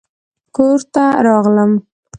[0.55, 1.71] کور ته راغلم